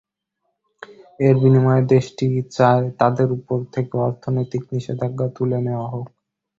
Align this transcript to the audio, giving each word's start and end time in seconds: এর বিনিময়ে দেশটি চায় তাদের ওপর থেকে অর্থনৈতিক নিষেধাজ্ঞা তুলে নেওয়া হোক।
এর 1.19 1.35
বিনিময়ে 1.41 1.83
দেশটি 1.91 2.25
চায় 2.51 2.85
তাদের 2.99 3.27
ওপর 3.37 3.59
থেকে 3.73 3.93
অর্থনৈতিক 4.07 4.63
নিষেধাজ্ঞা 4.73 5.27
তুলে 5.35 5.59
নেওয়া 5.65 5.87
হোক। 5.93 6.07